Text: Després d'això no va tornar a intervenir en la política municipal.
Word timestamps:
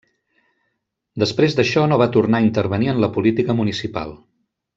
Després 1.23 1.57
d'això 1.59 1.83
no 1.91 1.99
va 2.03 2.07
tornar 2.17 2.41
a 2.41 2.47
intervenir 2.47 2.91
en 2.95 3.03
la 3.05 3.11
política 3.19 3.57
municipal. 3.61 4.17